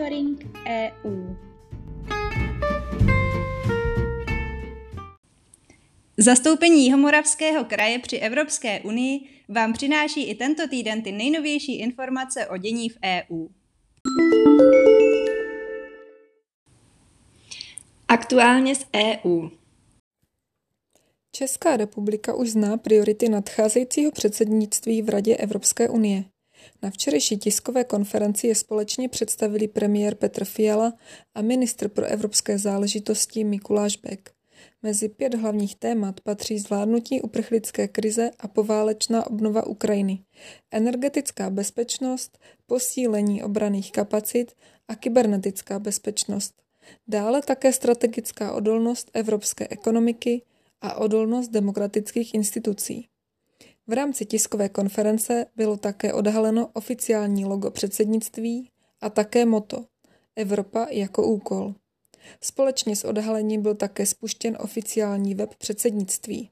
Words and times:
Monitoring 0.00 0.56
EU. 0.66 1.36
Zastoupení 6.16 6.84
Jihomoravského 6.84 7.64
kraje 7.64 7.98
při 7.98 8.16
Evropské 8.16 8.80
unii 8.80 9.20
vám 9.48 9.72
přináší 9.72 10.30
i 10.30 10.34
tento 10.34 10.68
týden 10.68 11.02
ty 11.02 11.12
nejnovější 11.12 11.78
informace 11.78 12.46
o 12.46 12.56
dění 12.56 12.88
v 12.88 12.98
EU. 13.04 13.48
Aktuálně 18.08 18.74
z 18.74 18.86
EU. 18.96 19.48
Česká 21.32 21.76
republika 21.76 22.34
už 22.34 22.50
zná 22.50 22.76
priority 22.76 23.28
nadcházejícího 23.28 24.12
předsednictví 24.12 25.02
v 25.02 25.08
Radě 25.08 25.36
Evropské 25.36 25.88
unie. 25.88 26.24
Na 26.82 26.90
včerejší 26.90 27.38
tiskové 27.38 27.84
konferenci 27.84 28.46
je 28.46 28.54
společně 28.54 29.08
představili 29.08 29.68
premiér 29.68 30.14
Petr 30.14 30.44
Fiala 30.44 30.92
a 31.34 31.42
ministr 31.42 31.88
pro 31.88 32.06
evropské 32.06 32.58
záležitosti 32.58 33.44
Mikuláš 33.44 33.96
Bek. 33.96 34.30
Mezi 34.82 35.08
pět 35.08 35.34
hlavních 35.34 35.76
témat 35.76 36.20
patří 36.20 36.58
zvládnutí 36.58 37.20
uprchlické 37.20 37.88
krize 37.88 38.30
a 38.38 38.48
poválečná 38.48 39.26
obnova 39.26 39.66
Ukrajiny, 39.66 40.24
energetická 40.70 41.50
bezpečnost, 41.50 42.38
posílení 42.66 43.42
obraných 43.42 43.92
kapacit 43.92 44.52
a 44.88 44.94
kybernetická 44.94 45.78
bezpečnost. 45.78 46.54
Dále 47.08 47.42
také 47.42 47.72
strategická 47.72 48.52
odolnost 48.52 49.10
evropské 49.14 49.66
ekonomiky 49.70 50.42
a 50.80 50.94
odolnost 50.94 51.48
demokratických 51.48 52.34
institucí. 52.34 53.09
V 53.90 53.92
rámci 53.92 54.26
tiskové 54.26 54.68
konference 54.68 55.46
bylo 55.56 55.76
také 55.76 56.12
odhaleno 56.12 56.70
oficiální 56.72 57.44
logo 57.44 57.70
předsednictví 57.70 58.70
a 59.00 59.10
také 59.10 59.44
moto 59.44 59.84
Evropa 60.36 60.86
jako 60.90 61.26
úkol. 61.26 61.74
Společně 62.40 62.96
s 62.96 63.04
odhalením 63.04 63.62
byl 63.62 63.74
také 63.74 64.06
spuštěn 64.06 64.56
oficiální 64.60 65.34
web 65.34 65.54
předsednictví. 65.54 66.50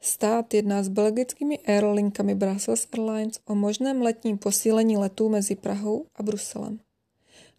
Stát 0.00 0.54
jedná 0.54 0.82
s 0.82 0.88
belgickými 0.88 1.58
aerolinkami 1.58 2.34
Brussels 2.34 2.86
Airlines 2.92 3.40
o 3.44 3.54
možném 3.54 4.02
letním 4.02 4.38
posílení 4.38 4.96
letů 4.96 5.28
mezi 5.28 5.56
Prahou 5.56 6.06
a 6.14 6.22
Bruselem. 6.22 6.80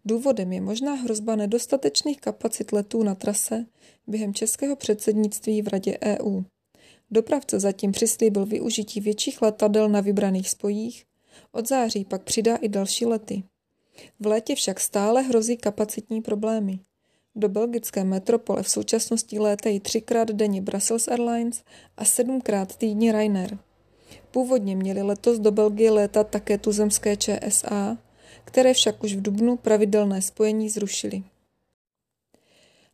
Důvodem 0.06 0.54
je 0.54 0.62
možná 0.62 0.94
hrozba 0.94 1.36
nedostatečných 1.36 2.22
kapacit 2.22 2.72
letů 2.72 3.04
na 3.04 3.16
trase 3.16 3.66
během 4.08 4.34
českého 4.34 4.76
předsednictví 4.76 5.62
v 5.62 5.68
Radě 5.68 5.98
EU. 6.02 6.42
Dopravce 7.12 7.60
zatím 7.60 7.92
přislíbil 7.92 8.46
využití 8.46 9.02
větších 9.02 9.42
letadel 9.42 9.90
na 9.90 10.02
vybraných 10.02 10.50
spojích, 10.50 11.06
od 11.52 11.68
září 11.68 12.06
pak 12.06 12.24
přidá 12.24 12.56
i 12.56 12.70
další 12.70 13.06
lety. 13.06 13.44
V 14.20 14.26
létě 14.26 14.56
však 14.56 14.80
stále 14.80 15.22
hrozí 15.22 15.58
kapacitní 15.58 16.22
problémy. 16.22 16.80
Do 17.36 17.50
belgické 17.50 18.04
metropole 18.04 18.64
v 18.64 18.70
současnosti 18.70 19.40
létají 19.40 19.80
třikrát 19.80 20.32
denně 20.32 20.62
Brussels 20.62 21.08
Airlines 21.08 21.64
a 21.98 22.06
sedmkrát 22.06 22.76
týdně 22.76 23.12
Ryanair. 23.12 23.58
Původně 24.32 24.76
měli 24.76 25.02
letos 25.02 25.40
do 25.40 25.52
Belgie 25.52 25.92
létat 25.92 26.30
také 26.30 26.58
tuzemské 26.58 27.18
ČSA, 27.18 27.98
které 28.44 28.74
však 28.74 29.04
už 29.04 29.16
v 29.16 29.22
dubnu 29.22 29.58
pravidelné 29.58 30.22
spojení 30.22 30.70
zrušili. 30.70 31.24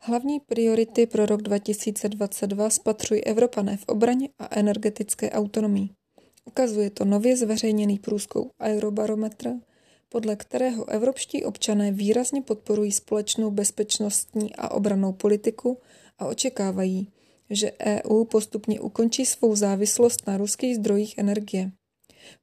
Hlavní 0.08 0.40
priority 0.40 1.06
pro 1.06 1.26
rok 1.26 1.42
2022 1.42 2.70
spatřují 2.70 3.24
Evropané 3.24 3.78
v 3.78 3.84
obraně 3.88 4.30
a 4.40 4.60
energetické 4.60 5.32
autonomii. 5.32 5.90
Ukazuje 6.46 6.90
to 6.90 7.06
nově 7.06 7.38
zveřejněný 7.38 8.00
průzkum 8.00 8.52
Eurobarometr, 8.62 9.50
podle 10.10 10.36
kterého 10.36 10.90
evropští 10.90 11.44
občané 11.44 11.92
výrazně 11.92 12.42
podporují 12.42 12.92
společnou 12.92 13.52
bezpečnostní 13.52 14.56
a 14.56 14.72
obranou 14.72 15.14
politiku 15.14 15.78
a 16.20 16.26
očekávají, 16.26 17.08
že 17.50 17.72
EU 17.80 18.24
postupně 18.24 18.80
ukončí 18.80 19.26
svou 19.26 19.56
závislost 19.56 20.28
na 20.28 20.38
ruských 20.38 20.76
zdrojích 20.76 21.18
energie. 21.18 21.72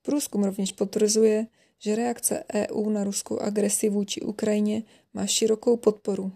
Průzkum 0.03 0.45
rovněž 0.45 0.73
potvrzuje, 0.73 1.47
že 1.79 1.97
reakce 1.97 2.45
EU 2.55 2.91
na 2.91 3.05
ruskou 3.05 3.39
agresi 3.39 3.89
vůči 3.89 4.21
Ukrajině 4.21 4.83
má 5.15 5.27
širokou 5.27 5.77
podporu. 5.77 6.33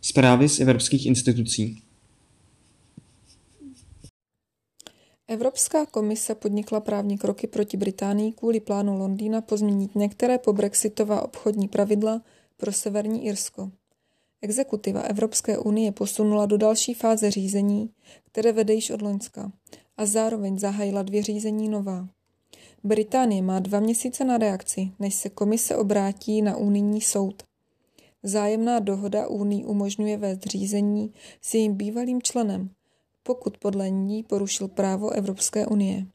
Zprávy 0.00 0.48
z 0.48 0.60
evropských 0.60 1.06
institucí. 1.06 1.82
Evropská 5.28 5.86
komise 5.86 6.34
podnikla 6.34 6.80
právní 6.80 7.18
kroky 7.18 7.46
proti 7.46 7.76
Británii 7.76 8.32
kvůli 8.32 8.60
plánu 8.60 8.98
Londýna 8.98 9.40
pozměnit 9.40 9.94
některé 9.94 10.38
pobrexitová 10.38 11.22
obchodní 11.22 11.68
pravidla 11.68 12.22
pro 12.56 12.72
Severní 12.72 13.26
Irsko. 13.26 13.70
Exekutiva 14.42 15.00
Evropské 15.00 15.58
unie 15.58 15.92
posunula 15.92 16.46
do 16.46 16.58
další 16.58 16.94
fáze 16.94 17.30
řízení, 17.30 17.90
které 18.24 18.52
vede 18.52 18.74
již 18.74 18.90
od 18.90 19.02
Loňska, 19.02 19.52
a 19.96 20.06
zároveň 20.06 20.58
zahájila 20.58 21.02
dvě 21.02 21.22
řízení 21.22 21.68
nová. 21.68 22.08
Británie 22.86 23.42
má 23.42 23.60
dva 23.60 23.80
měsíce 23.80 24.24
na 24.24 24.38
reakci, 24.38 24.90
než 24.98 25.14
se 25.14 25.28
komise 25.28 25.76
obrátí 25.76 26.42
na 26.42 26.56
unijní 26.56 27.00
soud. 27.00 27.42
Zájemná 28.22 28.78
dohoda 28.78 29.28
Unii 29.28 29.64
umožňuje 29.64 30.16
vést 30.16 30.42
řízení 30.42 31.12
s 31.40 31.54
jejím 31.54 31.74
bývalým 31.74 32.22
členem, 32.22 32.70
pokud 33.22 33.58
podle 33.58 33.90
ní 33.90 34.22
porušil 34.22 34.68
právo 34.68 35.10
Evropské 35.10 35.66
unie. 35.66 36.06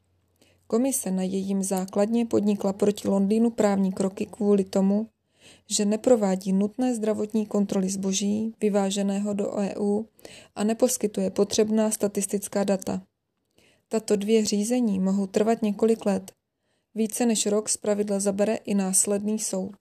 Komise 0.66 1.10
na 1.10 1.22
jejím 1.22 1.62
základně 1.62 2.26
podnikla 2.26 2.72
proti 2.72 3.08
Londýnu 3.08 3.50
právní 3.50 3.92
kroky 3.92 4.26
kvůli 4.26 4.64
tomu, 4.64 5.06
že 5.70 5.84
neprovádí 5.84 6.52
nutné 6.52 6.94
zdravotní 6.94 7.46
kontroly 7.46 7.88
zboží 7.88 8.54
vyváženého 8.60 9.34
do 9.34 9.52
EU 9.52 10.02
a 10.54 10.64
neposkytuje 10.64 11.30
potřebná 11.30 11.90
statistická 11.90 12.64
data. 12.64 13.02
Tato 13.88 14.16
dvě 14.16 14.44
řízení 14.44 15.00
mohou 15.00 15.26
trvat 15.26 15.62
několik 15.62 16.06
let. 16.06 16.32
Více 16.94 17.26
než 17.26 17.46
rok 17.46 17.68
zpravidla 17.68 18.20
zabere 18.20 18.54
i 18.54 18.74
následný 18.74 19.38
soud. 19.38 19.76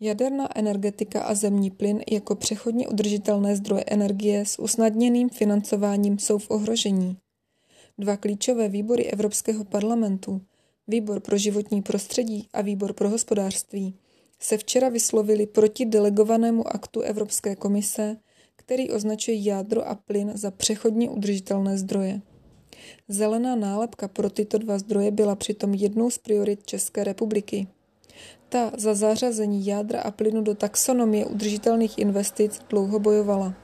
Jaderná 0.00 0.58
energetika 0.58 1.22
a 1.22 1.34
zemní 1.34 1.70
plyn 1.70 2.00
jako 2.10 2.34
přechodně 2.34 2.88
udržitelné 2.88 3.56
zdroje 3.56 3.84
energie 3.86 4.46
s 4.46 4.58
usnadněným 4.58 5.28
financováním 5.28 6.18
jsou 6.18 6.38
v 6.38 6.50
ohrožení. 6.50 7.16
Dva 7.98 8.16
klíčové 8.16 8.68
výbory 8.68 9.04
Evropského 9.04 9.64
parlamentu, 9.64 10.40
Výbor 10.88 11.20
pro 11.20 11.38
životní 11.38 11.82
prostředí 11.82 12.48
a 12.52 12.62
Výbor 12.62 12.92
pro 12.92 13.08
hospodářství, 13.08 13.94
se 14.40 14.58
včera 14.58 14.88
vyslovili 14.88 15.46
proti 15.46 15.84
delegovanému 15.84 16.68
aktu 16.68 17.00
Evropské 17.00 17.56
komise, 17.56 18.16
který 18.56 18.90
označuje 18.90 19.42
jádro 19.42 19.88
a 19.88 19.94
plyn 19.94 20.32
za 20.34 20.50
přechodně 20.50 21.10
udržitelné 21.10 21.78
zdroje. 21.78 22.20
Zelená 23.08 23.56
nálepka 23.56 24.08
pro 24.08 24.30
tyto 24.30 24.58
dva 24.58 24.78
zdroje 24.78 25.10
byla 25.10 25.36
přitom 25.36 25.74
jednou 25.74 26.10
z 26.10 26.18
priorit 26.18 26.66
České 26.66 27.04
republiky. 27.04 27.66
Ta 28.48 28.72
za 28.76 28.94
zařazení 28.94 29.66
jádra 29.66 30.00
a 30.00 30.10
plynu 30.10 30.42
do 30.42 30.54
taxonomie 30.54 31.26
udržitelných 31.26 31.98
investic 31.98 32.60
dlouho 32.70 32.98
bojovala. 32.98 33.54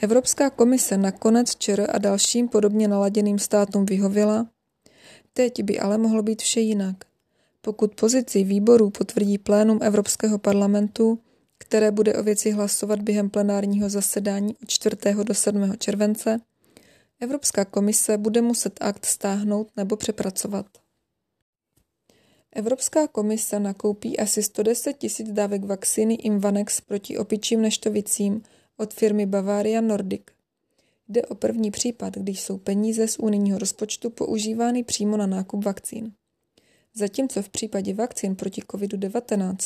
Evropská 0.00 0.50
komise 0.50 0.96
nakonec 0.96 1.56
ČR 1.56 1.86
a 1.92 1.98
dalším 1.98 2.48
podobně 2.48 2.88
naladěným 2.88 3.38
státům 3.38 3.86
vyhověla. 3.86 4.46
Teď 5.32 5.62
by 5.62 5.78
ale 5.78 5.98
mohlo 5.98 6.22
být 6.22 6.42
vše 6.42 6.60
jinak. 6.60 6.96
Pokud 7.60 7.94
pozici 7.94 8.44
výborů 8.44 8.90
potvrdí 8.90 9.38
plénum 9.38 9.78
Evropského 9.82 10.38
parlamentu, 10.38 11.18
které 11.58 11.90
bude 11.90 12.14
o 12.14 12.22
věci 12.22 12.50
hlasovat 12.50 13.02
během 13.02 13.30
plenárního 13.30 13.88
zasedání 13.88 14.56
od 14.62 14.68
4. 14.68 14.96
do 15.24 15.34
7. 15.34 15.72
července, 15.78 16.40
Evropská 17.24 17.64
komise 17.64 18.18
bude 18.18 18.42
muset 18.42 18.72
akt 18.80 19.04
stáhnout 19.04 19.70
nebo 19.76 19.96
přepracovat. 19.96 20.66
Evropská 22.52 23.08
komise 23.08 23.60
nakoupí 23.60 24.18
asi 24.18 24.42
110 24.42 24.92
tisíc 24.92 25.32
dávek 25.32 25.64
vakcíny 25.64 26.14
Invanex 26.14 26.80
proti 26.80 27.18
opičím 27.18 27.62
neštovicím 27.62 28.42
od 28.76 28.94
firmy 28.94 29.26
Bavaria 29.26 29.80
Nordic. 29.80 30.22
Jde 31.08 31.22
o 31.22 31.34
první 31.34 31.70
případ, 31.70 32.14
když 32.14 32.40
jsou 32.40 32.58
peníze 32.58 33.08
z 33.08 33.18
unijního 33.18 33.58
rozpočtu 33.58 34.10
používány 34.10 34.84
přímo 34.84 35.16
na 35.16 35.26
nákup 35.26 35.64
vakcín. 35.64 36.12
Zatímco 36.94 37.42
v 37.42 37.48
případě 37.48 37.94
vakcín 37.94 38.36
proti 38.36 38.60
COVID-19 38.60 39.56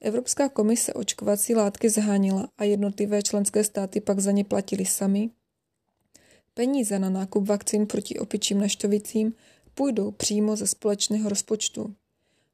Evropská 0.00 0.48
komise 0.48 0.92
očkovací 0.92 1.54
látky 1.54 1.90
zhánila 1.90 2.48
a 2.58 2.64
jednotlivé 2.64 3.22
členské 3.22 3.64
státy 3.64 4.00
pak 4.00 4.20
za 4.20 4.30
ně 4.30 4.44
platili 4.44 4.84
sami, 4.84 5.30
peníze 6.60 6.98
na 6.98 7.10
nákup 7.10 7.48
vakcín 7.48 7.86
proti 7.86 8.18
opičím 8.18 8.60
neštovicím 8.60 9.32
půjdou 9.74 10.10
přímo 10.10 10.56
ze 10.56 10.66
společného 10.66 11.28
rozpočtu. 11.28 11.94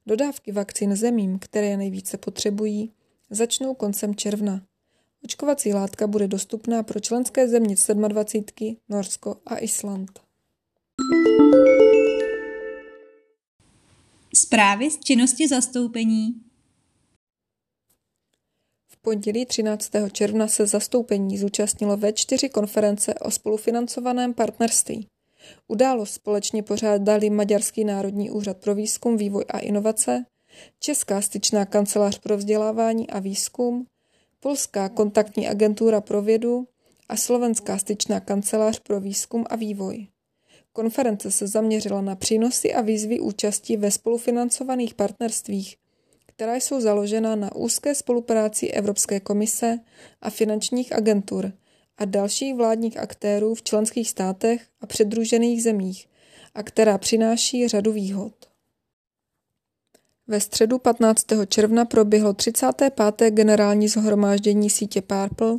Dodávky 0.05 0.51
vakcín 0.51 0.95
zemím, 0.95 1.39
které 1.39 1.77
nejvíce 1.77 2.17
potřebují, 2.17 2.91
začnou 3.29 3.73
koncem 3.73 4.15
června. 4.15 4.61
Očkovací 5.23 5.73
látka 5.73 6.07
bude 6.07 6.27
dostupná 6.27 6.83
pro 6.83 6.99
členské 6.99 7.47
země 7.47 7.75
27, 8.07 8.77
Norsko 8.89 9.35
a 9.45 9.57
Island. 9.57 10.19
Zprávy 14.35 14.91
z 14.91 14.99
činnosti 14.99 15.47
zastoupení. 15.47 16.46
Pondělí 19.01 19.45
13. 19.45 19.91
června 20.11 20.47
se 20.47 20.67
zastoupení 20.67 21.37
zúčastnilo 21.37 21.97
ve 21.97 22.13
čtyři 22.13 22.49
konference 22.49 23.13
o 23.13 23.31
spolufinancovaném 23.31 24.33
partnerství. 24.33 25.07
Událost 25.67 26.13
společně 26.13 26.63
pořádali 26.63 27.29
Maďarský 27.29 27.83
národní 27.83 28.31
úřad 28.31 28.57
pro 28.57 28.75
výzkum, 28.75 29.17
vývoj 29.17 29.45
a 29.49 29.59
inovace, 29.59 30.25
Česká 30.79 31.21
styčná 31.21 31.65
kancelář 31.65 32.19
pro 32.19 32.37
vzdělávání 32.37 33.09
a 33.09 33.19
výzkum, 33.19 33.87
Polská 34.39 34.89
kontaktní 34.89 35.47
agentura 35.47 36.01
pro 36.01 36.21
vědu 36.21 36.67
a 37.09 37.17
Slovenská 37.17 37.77
styčná 37.77 38.19
kancelář 38.19 38.79
pro 38.79 39.01
výzkum 39.01 39.45
a 39.49 39.55
vývoj. 39.55 40.07
Konference 40.73 41.31
se 41.31 41.47
zaměřila 41.47 42.01
na 42.01 42.15
přínosy 42.15 42.73
a 42.73 42.81
výzvy 42.81 43.19
účastí 43.19 43.77
ve 43.77 43.91
spolufinancovaných 43.91 44.93
partnerstvích, 44.93 45.77
která 46.37 46.55
jsou 46.55 46.81
založena 46.81 47.35
na 47.35 47.55
úzké 47.55 47.95
spolupráci 47.95 48.67
Evropské 48.67 49.19
komise 49.19 49.79
a 50.21 50.29
finančních 50.29 50.93
agentur 50.95 51.51
a 51.97 52.05
dalších 52.05 52.55
vládních 52.55 52.97
aktérů 52.97 53.55
v 53.55 53.63
členských 53.63 54.09
státech 54.09 54.67
a 54.81 54.87
předružených 54.87 55.63
zemích 55.63 56.07
a 56.55 56.63
která 56.63 56.97
přináší 56.97 57.67
řadu 57.67 57.91
výhod. 57.91 58.33
Ve 60.27 60.39
středu 60.39 60.77
15. 60.79 61.25
června 61.47 61.85
proběhlo 61.85 62.33
35. 62.33 63.31
generální 63.31 63.87
zhromáždění 63.87 64.69
sítě 64.69 65.01
Purple, 65.01 65.57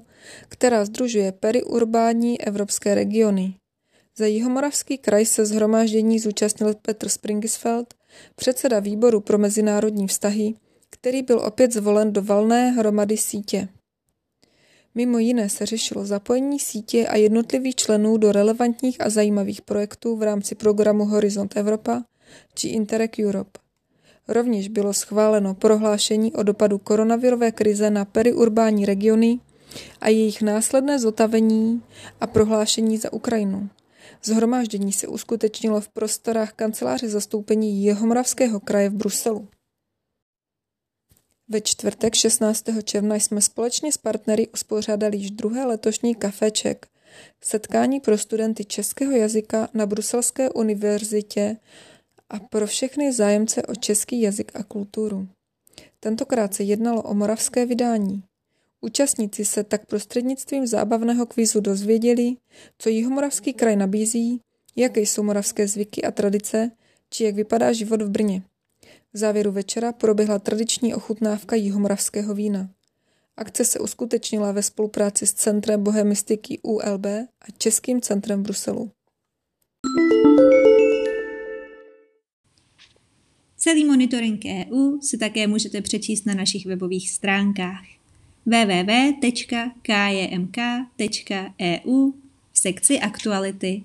která 0.48 0.84
združuje 0.84 1.32
periurbání 1.32 2.40
evropské 2.40 2.94
regiony. 2.94 3.54
Za 4.16 4.26
Jihomoravský 4.26 4.98
kraj 4.98 5.26
se 5.26 5.46
zhromáždění 5.46 6.18
zúčastnil 6.18 6.74
Petr 6.82 7.08
Springisfeld, 7.08 7.94
předseda 8.36 8.80
výboru 8.80 9.20
pro 9.20 9.38
mezinárodní 9.38 10.06
vztahy, 10.06 10.54
který 10.90 11.22
byl 11.22 11.38
opět 11.38 11.72
zvolen 11.72 12.12
do 12.12 12.22
valné 12.22 12.70
hromady 12.70 13.16
sítě. 13.16 13.68
Mimo 14.94 15.18
jiné 15.18 15.48
se 15.48 15.66
řešilo 15.66 16.04
zapojení 16.04 16.58
sítě 16.58 17.06
a 17.06 17.16
jednotlivých 17.16 17.74
členů 17.74 18.16
do 18.16 18.32
relevantních 18.32 19.00
a 19.00 19.10
zajímavých 19.10 19.62
projektů 19.62 20.16
v 20.16 20.22
rámci 20.22 20.54
programu 20.54 21.04
Horizont 21.04 21.56
Evropa 21.56 22.04
či 22.54 22.68
Interreg 22.68 23.16
Europe. 23.18 23.60
Rovněž 24.28 24.68
bylo 24.68 24.92
schváleno 24.92 25.54
prohlášení 25.54 26.32
o 26.32 26.42
dopadu 26.42 26.78
koronavirové 26.78 27.52
krize 27.52 27.90
na 27.90 28.04
periurbání 28.04 28.86
regiony 28.86 29.40
a 30.00 30.08
jejich 30.08 30.42
následné 30.42 30.98
zotavení 30.98 31.82
a 32.20 32.26
prohlášení 32.26 32.98
za 32.98 33.12
Ukrajinu. 33.12 33.68
Zhromáždění 34.24 34.92
se 34.92 35.06
uskutečnilo 35.06 35.80
v 35.80 35.88
prostorách 35.88 36.52
kanceláře 36.52 37.08
zastoupení 37.08 37.84
Jihomoravského 37.84 38.60
kraje 38.60 38.88
v 38.90 38.94
Bruselu. 38.94 39.48
Ve 41.50 41.60
čtvrtek 41.60 42.14
16. 42.14 42.64
června 42.84 43.14
jsme 43.14 43.40
společně 43.40 43.92
s 43.92 43.96
partnery 43.96 44.48
uspořádali 44.48 45.16
již 45.16 45.30
druhé 45.30 45.64
letošní 45.64 46.14
kafeček, 46.14 46.86
setkání 47.44 48.00
pro 48.00 48.18
studenty 48.18 48.64
českého 48.64 49.12
jazyka 49.12 49.68
na 49.74 49.86
Bruselské 49.86 50.50
univerzitě 50.50 51.56
a 52.30 52.38
pro 52.38 52.66
všechny 52.66 53.12
zájemce 53.12 53.62
o 53.62 53.74
český 53.74 54.20
jazyk 54.20 54.52
a 54.54 54.62
kulturu. 54.62 55.28
Tentokrát 56.00 56.54
se 56.54 56.62
jednalo 56.62 57.02
o 57.02 57.14
moravské 57.14 57.66
vydání. 57.66 58.22
Účastníci 58.80 59.44
se 59.44 59.64
tak 59.64 59.86
prostřednictvím 59.86 60.66
zábavného 60.66 61.26
kvízu 61.26 61.60
dozvěděli, 61.60 62.36
co 62.78 62.88
Jihomoravský 62.88 63.52
kraj 63.52 63.76
nabízí, 63.76 64.40
jaké 64.76 65.00
jsou 65.00 65.22
moravské 65.22 65.68
zvyky 65.68 66.02
a 66.02 66.10
tradice, 66.10 66.70
či 67.10 67.24
jak 67.24 67.34
vypadá 67.34 67.72
život 67.72 68.02
v 68.02 68.10
Brně. 68.10 68.42
V 69.12 69.18
závěru 69.18 69.52
večera 69.52 69.92
proběhla 69.92 70.38
tradiční 70.38 70.94
ochutnávka 70.94 71.56
jihomoravského 71.56 72.34
vína. 72.34 72.70
Akce 73.36 73.64
se 73.64 73.78
uskutečnila 73.78 74.52
ve 74.52 74.62
spolupráci 74.62 75.26
s 75.26 75.32
Centrem 75.32 75.84
bohemistiky 75.84 76.58
ULB 76.62 77.06
a 77.06 77.28
Českým 77.58 78.00
centrem 78.00 78.42
Bruselu. 78.42 78.90
Celý 83.56 83.84
monitoring 83.84 84.44
EU 84.44 85.00
si 85.00 85.18
také 85.18 85.46
můžete 85.46 85.82
přečíst 85.82 86.26
na 86.26 86.34
našich 86.34 86.66
webových 86.66 87.10
stránkách 87.10 87.84
www.kjmk.eu 88.46 89.72
v 92.52 92.58
sekci 92.58 93.00
aktuality. 93.00 93.84